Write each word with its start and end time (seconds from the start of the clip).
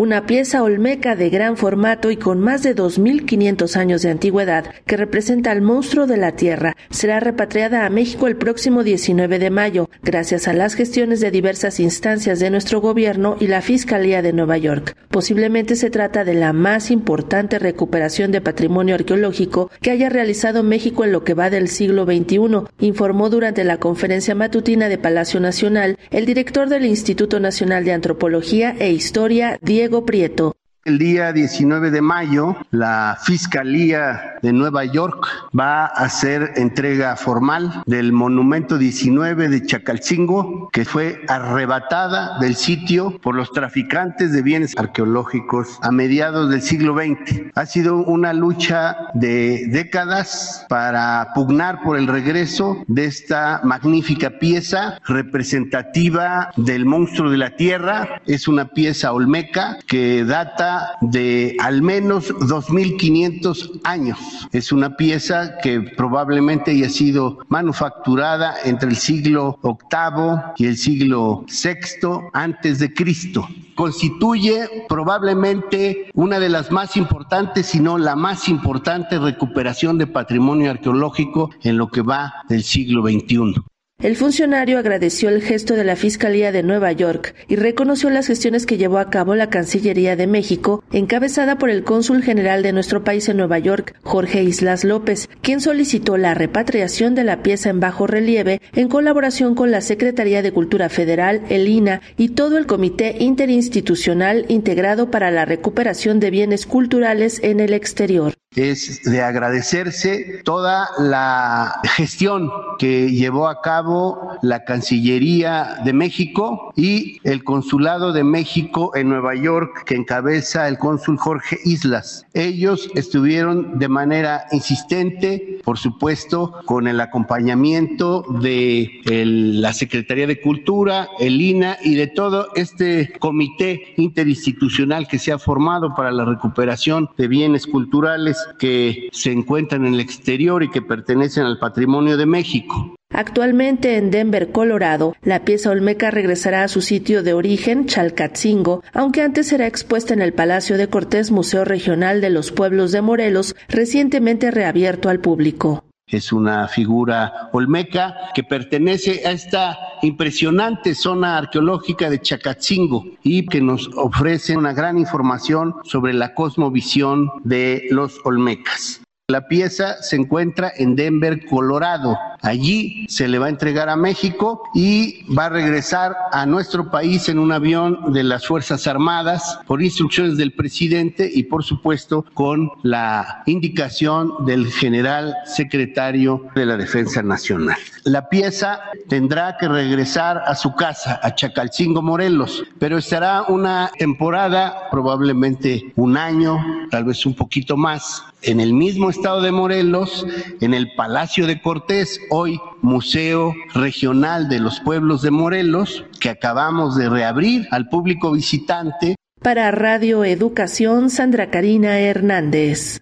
una 0.00 0.24
pieza 0.24 0.62
olmeca 0.62 1.14
de 1.14 1.28
gran 1.28 1.58
formato 1.58 2.10
y 2.10 2.16
con 2.16 2.40
más 2.40 2.62
de 2.62 2.74
2.500 2.74 3.76
años 3.76 4.00
de 4.00 4.08
antigüedad 4.08 4.64
que 4.86 4.96
representa 4.96 5.50
al 5.50 5.60
monstruo 5.60 6.06
de 6.06 6.16
la 6.16 6.32
Tierra. 6.36 6.74
Será 6.88 7.20
repatriada 7.20 7.84
a 7.84 7.90
México 7.90 8.26
el 8.26 8.36
próximo 8.36 8.82
19 8.82 9.38
de 9.38 9.50
mayo, 9.50 9.90
gracias 10.02 10.48
a 10.48 10.54
las 10.54 10.72
gestiones 10.72 11.20
de 11.20 11.30
diversas 11.30 11.80
instancias 11.80 12.40
de 12.40 12.48
nuestro 12.48 12.80
gobierno 12.80 13.36
y 13.40 13.48
la 13.48 13.60
Fiscalía 13.60 14.22
de 14.22 14.32
Nueva 14.32 14.56
York. 14.56 14.96
Posiblemente 15.10 15.76
se 15.76 15.90
trata 15.90 16.24
de 16.24 16.32
la 16.32 16.54
más 16.54 16.90
importante 16.90 17.58
recuperación 17.58 18.32
de 18.32 18.40
patrimonio 18.40 18.94
arqueológico 18.94 19.70
que 19.82 19.90
haya 19.90 20.08
realizado 20.08 20.62
México 20.62 21.04
en 21.04 21.12
lo 21.12 21.24
que 21.24 21.34
va 21.34 21.50
del 21.50 21.68
siglo 21.68 22.06
XXI, 22.06 22.38
informó 22.78 23.28
durante 23.28 23.64
la 23.64 23.76
conferencia 23.76 24.34
matutina 24.34 24.88
de 24.88 24.96
Palacio 24.96 25.40
Nacional 25.40 25.98
el 26.10 26.24
director 26.24 26.70
del 26.70 26.86
Instituto 26.86 27.38
Nacional 27.38 27.84
de 27.84 27.92
Antropología 27.92 28.74
e 28.78 28.92
Historia, 28.92 29.58
Diego 29.60 29.89
Prieto. 29.98 30.59
El 30.86 30.96
día 30.96 31.34
19 31.34 31.90
de 31.90 32.00
mayo, 32.00 32.56
la 32.70 33.18
Fiscalía 33.22 34.38
de 34.40 34.50
Nueva 34.54 34.86
York 34.86 35.26
va 35.56 35.84
a 35.84 35.88
hacer 35.88 36.54
entrega 36.56 37.16
formal 37.16 37.82
del 37.84 38.14
monumento 38.14 38.78
19 38.78 39.50
de 39.50 39.66
Chacalcingo, 39.66 40.70
que 40.72 40.86
fue 40.86 41.20
arrebatada 41.28 42.38
del 42.38 42.56
sitio 42.56 43.18
por 43.20 43.34
los 43.34 43.52
traficantes 43.52 44.32
de 44.32 44.40
bienes 44.40 44.74
arqueológicos 44.78 45.78
a 45.82 45.90
mediados 45.90 46.48
del 46.48 46.62
siglo 46.62 46.94
XX. 46.94 47.52
Ha 47.54 47.66
sido 47.66 47.98
una 47.98 48.32
lucha 48.32 48.96
de 49.12 49.66
décadas 49.68 50.64
para 50.70 51.28
pugnar 51.34 51.82
por 51.82 51.98
el 51.98 52.06
regreso 52.06 52.82
de 52.86 53.04
esta 53.04 53.60
magnífica 53.64 54.38
pieza 54.38 54.98
representativa 55.04 56.52
del 56.56 56.86
monstruo 56.86 57.30
de 57.30 57.36
la 57.36 57.54
tierra. 57.56 58.22
Es 58.24 58.48
una 58.48 58.68
pieza 58.68 59.12
olmeca 59.12 59.76
que 59.86 60.24
data 60.24 60.69
de 61.00 61.56
al 61.60 61.82
menos 61.82 62.32
2.500 62.34 63.80
años. 63.84 64.18
Es 64.52 64.72
una 64.72 64.96
pieza 64.96 65.58
que 65.62 65.80
probablemente 65.80 66.72
haya 66.72 66.88
sido 66.88 67.38
manufacturada 67.48 68.54
entre 68.64 68.90
el 68.90 68.96
siglo 68.96 69.58
VIII 69.62 70.54
y 70.56 70.66
el 70.66 70.76
siglo 70.76 71.44
VI 71.48 72.28
antes 72.32 72.78
de 72.78 72.92
Cristo. 72.92 73.46
Constituye 73.74 74.68
probablemente 74.88 76.10
una 76.14 76.38
de 76.38 76.50
las 76.50 76.70
más 76.70 76.96
importantes, 76.96 77.66
si 77.66 77.80
no 77.80 77.96
la 77.96 78.14
más 78.14 78.48
importante 78.48 79.18
recuperación 79.18 79.96
de 79.96 80.06
patrimonio 80.06 80.70
arqueológico 80.70 81.50
en 81.62 81.78
lo 81.78 81.88
que 81.88 82.02
va 82.02 82.34
del 82.48 82.62
siglo 82.62 83.02
XXI. 83.02 83.62
El 84.02 84.16
funcionario 84.16 84.78
agradeció 84.78 85.28
el 85.28 85.42
gesto 85.42 85.74
de 85.74 85.84
la 85.84 85.94
Fiscalía 85.94 86.52
de 86.52 86.62
Nueva 86.62 86.90
York 86.90 87.34
y 87.48 87.56
reconoció 87.56 88.08
las 88.08 88.28
gestiones 88.28 88.64
que 88.64 88.78
llevó 88.78 88.96
a 88.96 89.10
cabo 89.10 89.34
la 89.34 89.50
Cancillería 89.50 90.16
de 90.16 90.26
México, 90.26 90.82
encabezada 90.90 91.58
por 91.58 91.68
el 91.68 91.84
cónsul 91.84 92.22
general 92.22 92.62
de 92.62 92.72
nuestro 92.72 93.04
país 93.04 93.28
en 93.28 93.36
Nueva 93.36 93.58
York, 93.58 93.94
Jorge 94.02 94.42
Islas 94.42 94.84
López, 94.84 95.28
quien 95.42 95.60
solicitó 95.60 96.16
la 96.16 96.32
repatriación 96.32 97.14
de 97.14 97.24
la 97.24 97.42
pieza 97.42 97.68
en 97.68 97.80
bajo 97.80 98.06
relieve 98.06 98.62
en 98.72 98.88
colaboración 98.88 99.54
con 99.54 99.70
la 99.70 99.82
Secretaría 99.82 100.40
de 100.40 100.52
Cultura 100.52 100.88
Federal, 100.88 101.42
el 101.50 101.68
INA 101.68 102.00
y 102.16 102.30
todo 102.30 102.56
el 102.56 102.64
Comité 102.64 103.16
Interinstitucional 103.18 104.46
integrado 104.48 105.10
para 105.10 105.30
la 105.30 105.44
recuperación 105.44 106.20
de 106.20 106.30
bienes 106.30 106.64
culturales 106.64 107.38
en 107.42 107.60
el 107.60 107.74
exterior. 107.74 108.39
Es 108.56 109.04
de 109.04 109.22
agradecerse 109.22 110.42
toda 110.42 110.88
la 110.98 111.80
gestión 111.84 112.50
que 112.80 113.12
llevó 113.12 113.46
a 113.46 113.60
cabo 113.60 114.38
la 114.42 114.64
Cancillería 114.64 115.76
de 115.84 115.92
México 115.92 116.72
y 116.74 117.20
el 117.22 117.44
Consulado 117.44 118.12
de 118.12 118.24
México 118.24 118.90
en 118.96 119.08
Nueva 119.08 119.36
York 119.36 119.84
que 119.86 119.94
encabeza 119.94 120.66
el 120.66 120.78
cónsul 120.78 121.16
Jorge 121.16 121.58
Islas. 121.64 122.26
Ellos 122.34 122.90
estuvieron 122.96 123.78
de 123.78 123.86
manera 123.86 124.46
insistente, 124.50 125.60
por 125.62 125.78
supuesto, 125.78 126.56
con 126.64 126.88
el 126.88 127.00
acompañamiento 127.00 128.24
de 128.40 128.90
la 129.04 129.72
Secretaría 129.72 130.26
de 130.26 130.40
Cultura, 130.40 131.06
el 131.20 131.40
INA 131.40 131.76
y 131.84 131.94
de 131.94 132.08
todo 132.08 132.48
este 132.56 133.12
comité 133.20 133.94
interinstitucional 133.96 135.06
que 135.06 135.20
se 135.20 135.30
ha 135.30 135.38
formado 135.38 135.94
para 135.94 136.10
la 136.10 136.24
recuperación 136.24 137.08
de 137.16 137.28
bienes 137.28 137.68
culturales 137.68 138.39
que 138.58 139.08
se 139.12 139.32
encuentran 139.32 139.86
en 139.86 139.94
el 139.94 140.00
exterior 140.00 140.62
y 140.62 140.70
que 140.70 140.82
pertenecen 140.82 141.44
al 141.44 141.58
patrimonio 141.58 142.16
de 142.16 142.26
México. 142.26 142.96
Actualmente 143.12 143.96
en 143.96 144.12
Denver, 144.12 144.52
Colorado, 144.52 145.16
la 145.22 145.44
pieza 145.44 145.70
olmeca 145.70 146.12
regresará 146.12 146.62
a 146.62 146.68
su 146.68 146.80
sitio 146.80 147.24
de 147.24 147.34
origen, 147.34 147.86
Chalcatzingo, 147.86 148.84
aunque 148.92 149.22
antes 149.22 149.48
será 149.48 149.66
expuesta 149.66 150.14
en 150.14 150.22
el 150.22 150.32
Palacio 150.32 150.78
de 150.78 150.88
Cortés 150.88 151.32
Museo 151.32 151.64
Regional 151.64 152.20
de 152.20 152.30
los 152.30 152.52
Pueblos 152.52 152.92
de 152.92 153.02
Morelos, 153.02 153.56
recientemente 153.68 154.52
reabierto 154.52 155.08
al 155.08 155.18
público. 155.18 155.82
Es 156.10 156.32
una 156.32 156.66
figura 156.66 157.50
olmeca 157.52 158.30
que 158.34 158.42
pertenece 158.42 159.22
a 159.26 159.30
esta 159.30 159.78
impresionante 160.02 160.94
zona 160.94 161.38
arqueológica 161.38 162.10
de 162.10 162.20
Chacatzingo 162.20 163.04
y 163.22 163.46
que 163.46 163.60
nos 163.60 163.88
ofrece 163.96 164.56
una 164.56 164.72
gran 164.72 164.98
información 164.98 165.74
sobre 165.84 166.12
la 166.12 166.34
cosmovisión 166.34 167.30
de 167.44 167.86
los 167.90 168.18
olmecas. 168.24 169.02
La 169.28 169.46
pieza 169.46 170.02
se 170.02 170.16
encuentra 170.16 170.72
en 170.76 170.96
Denver, 170.96 171.46
Colorado. 171.46 172.18
Allí 172.42 173.06
se 173.08 173.28
le 173.28 173.38
va 173.38 173.46
a 173.46 173.50
entregar 173.50 173.88
a 173.88 173.96
México 173.96 174.62
y 174.74 175.24
va 175.32 175.46
a 175.46 175.48
regresar 175.50 176.16
a 176.32 176.46
nuestro 176.46 176.90
país 176.90 177.28
en 177.28 177.38
un 177.38 177.52
avión 177.52 178.12
de 178.12 178.22
las 178.22 178.46
Fuerzas 178.46 178.86
Armadas 178.86 179.60
por 179.66 179.82
instrucciones 179.82 180.36
del 180.36 180.52
presidente 180.52 181.30
y 181.32 181.44
por 181.44 181.64
supuesto 181.64 182.24
con 182.34 182.70
la 182.82 183.42
indicación 183.46 184.46
del 184.46 184.70
general 184.72 185.34
secretario 185.44 186.46
de 186.54 186.66
la 186.66 186.76
Defensa 186.76 187.22
Nacional. 187.22 187.76
La 188.04 188.28
pieza 188.28 188.80
tendrá 189.08 189.56
que 189.58 189.68
regresar 189.68 190.42
a 190.46 190.54
su 190.54 190.74
casa, 190.74 191.20
a 191.22 191.34
Chacalcingo, 191.34 192.00
Morelos, 192.00 192.64
pero 192.78 192.96
estará 192.98 193.42
una 193.42 193.90
temporada, 193.98 194.88
probablemente 194.90 195.92
un 195.96 196.16
año, 196.16 196.58
tal 196.90 197.04
vez 197.04 197.26
un 197.26 197.34
poquito 197.34 197.76
más, 197.76 198.24
en 198.42 198.60
el 198.60 198.72
mismo 198.72 199.10
estado 199.10 199.42
de 199.42 199.52
Morelos, 199.52 200.26
en 200.60 200.72
el 200.72 200.94
Palacio 200.94 201.46
de 201.46 201.60
Cortés, 201.60 202.20
hoy 202.30 202.60
Museo 202.80 203.54
Regional 203.74 204.48
de 204.48 204.60
los 204.60 204.80
Pueblos 204.80 205.22
de 205.22 205.30
Morelos, 205.30 206.04
que 206.20 206.30
acabamos 206.30 206.96
de 206.96 207.08
reabrir 207.08 207.68
al 207.70 207.88
público 207.88 208.32
visitante. 208.32 209.16
Para 209.42 209.70
Radio 209.70 210.24
Educación, 210.24 211.10
Sandra 211.10 211.50
Karina 211.50 211.98
Hernández. 211.98 213.00